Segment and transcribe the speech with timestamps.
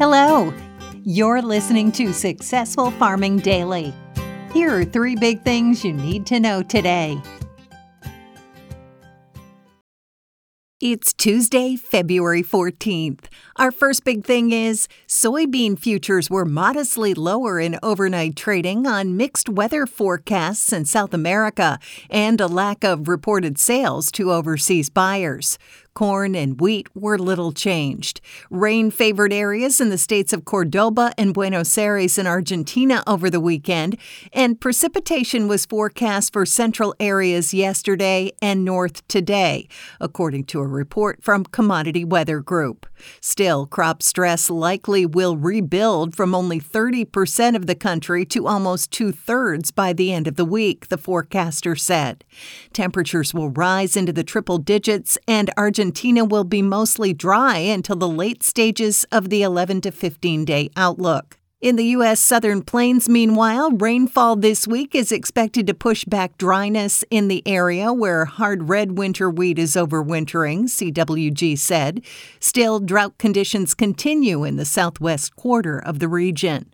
[0.00, 0.50] Hello.
[1.04, 3.92] You're listening to Successful Farming Daily.
[4.50, 7.20] Here are three big things you need to know today.
[10.80, 13.26] It's Tuesday, February 14th.
[13.56, 19.50] Our first big thing is soybean futures were modestly lower in overnight trading on mixed
[19.50, 21.78] weather forecasts in South America
[22.08, 25.58] and a lack of reported sales to overseas buyers.
[25.94, 28.20] Corn and wheat were little changed.
[28.48, 33.40] Rain favored areas in the states of Cordoba and Buenos Aires in Argentina over the
[33.40, 33.96] weekend,
[34.32, 39.68] and precipitation was forecast for central areas yesterday and north today,
[40.00, 42.86] according to a report from Commodity Weather Group.
[43.20, 49.10] Still, crop stress likely will rebuild from only 30% of the country to almost two
[49.10, 52.24] thirds by the end of the week, the forecaster said.
[52.72, 55.79] Temperatures will rise into the triple digits, and Argentina
[56.28, 61.38] will be mostly dry until the late stages of the 11 to 15 day outlook.
[61.60, 62.20] In the U.S.
[62.20, 67.92] Southern Plains, meanwhile, rainfall this week is expected to push back dryness in the area
[67.92, 72.02] where hard red winter wheat is overwintering, CWG said.
[72.40, 76.72] Still, drought conditions continue in the southwest quarter of the region.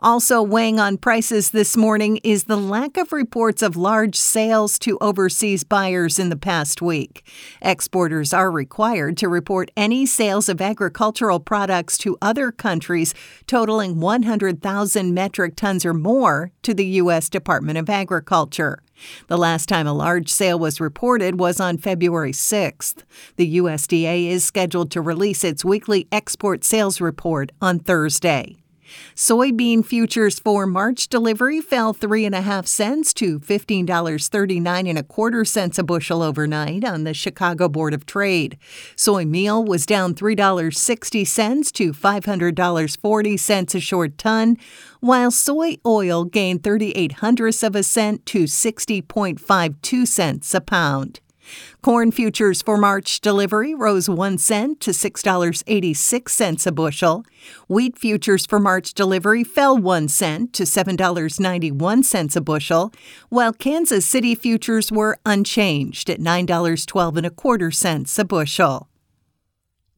[0.00, 4.96] Also weighing on prices this morning is the lack of reports of large sales to
[5.00, 7.28] overseas buyers in the past week.
[7.60, 13.12] Exporters are required to report any sales of agricultural products to other countries
[13.48, 17.28] totaling 100,000 metric tons or more to the U.S.
[17.28, 18.80] Department of Agriculture.
[19.26, 23.02] The last time a large sale was reported was on February 6th.
[23.34, 28.58] The USDA is scheduled to release its weekly export sales report on Thursday.
[29.14, 34.60] Soybean futures for March delivery fell three and a half cents to fifteen dollars thirty
[34.60, 38.58] nine and a quarter cents a bushel overnight on the Chicago Board of Trade.
[38.96, 43.80] Soy meal was down three dollars sixty cents to five hundred dollars forty cents a
[43.80, 44.56] short ton,
[45.00, 50.06] while soy oil gained thirty eight hundredths of a cent to sixty point five two
[50.06, 51.20] cents a pound.
[51.82, 57.24] Corn futures for March delivery rose 1 cent to $6.86 a bushel.
[57.68, 62.92] Wheat futures for March delivery fell 1 cent to $7.91 a bushel,
[63.28, 68.87] while Kansas City futures were unchanged at $9.12 and a quarter cents a bushel.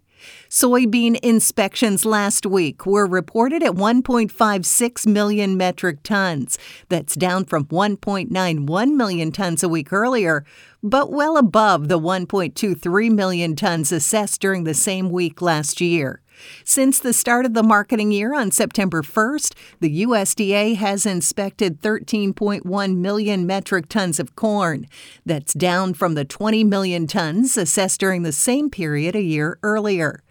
[0.49, 6.59] Soybean inspections last week were reported at 1.56 million metric tons.
[6.89, 10.45] That's down from 1.91 million tons a week earlier,
[10.83, 16.21] but well above the 1.23 million tons assessed during the same week last year.
[16.65, 22.97] Since the start of the marketing year on September 1st, the USDA has inspected 13.1
[22.97, 24.87] million metric tons of corn.
[25.27, 30.23] That's down from the 20 million tons assessed during the same period a year earlier.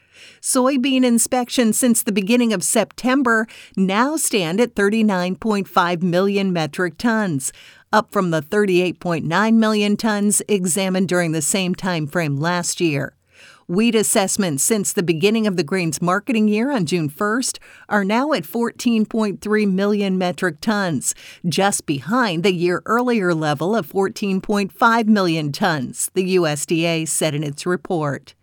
[0.42, 7.52] Soybean inspections since the beginning of September now stand at 39.5 million metric tons,
[7.94, 13.16] up from the 38.9 million tons examined during the same time frame last year.
[13.72, 18.34] Wheat assessments since the beginning of the grain's marketing year on June 1st are now
[18.34, 21.16] at 14.3 million metric tons,
[21.48, 27.66] just behind the year earlier level of 14.5 million tons, the USDA said in its
[27.66, 28.36] report.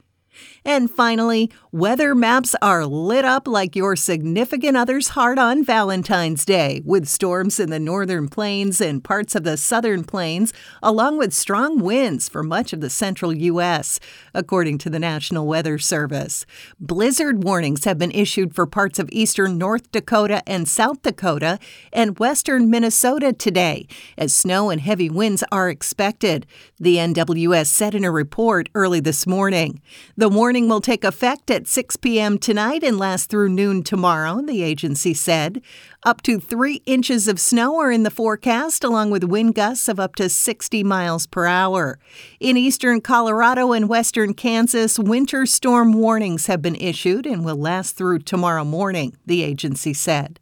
[0.64, 6.82] And finally, weather maps are lit up like your significant other's heart on Valentine's Day,
[6.84, 10.52] with storms in the northern plains and parts of the southern plains,
[10.82, 14.00] along with strong winds for much of the central U.S.,
[14.34, 16.44] according to the National Weather Service.
[16.78, 21.58] Blizzard warnings have been issued for parts of eastern North Dakota and South Dakota
[21.92, 23.86] and western Minnesota today,
[24.16, 26.46] as snow and heavy winds are expected,
[26.78, 29.80] the NWS said in a report early this morning.
[30.16, 32.36] The The warning will take effect at 6 p.m.
[32.36, 35.62] tonight and last through noon tomorrow, the agency said.
[36.02, 39.98] Up to three inches of snow are in the forecast, along with wind gusts of
[39.98, 41.98] up to 60 miles per hour.
[42.40, 47.96] In eastern Colorado and western Kansas, winter storm warnings have been issued and will last
[47.96, 50.40] through tomorrow morning, the agency said.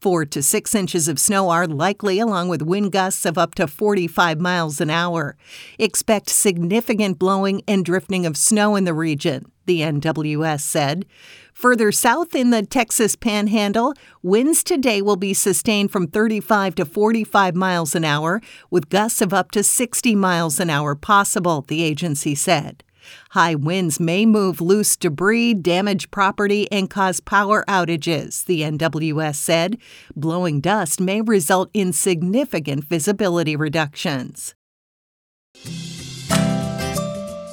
[0.00, 3.66] Four to six inches of snow are likely, along with wind gusts of up to
[3.66, 5.36] 45 miles an hour.
[5.78, 11.06] Expect significant blowing and drifting of snow in the region, the NWS said.
[11.52, 13.92] Further south in the Texas panhandle,
[14.22, 19.34] winds today will be sustained from 35 to 45 miles an hour, with gusts of
[19.34, 22.84] up to 60 miles an hour possible, the agency said.
[23.30, 29.78] High winds may move loose debris, damage property, and cause power outages, the NWS said.
[30.16, 34.54] Blowing dust may result in significant visibility reductions.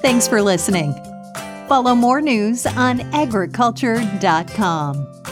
[0.02, 0.94] Thanks for listening.
[1.68, 5.25] Follow more news on agriculture.com.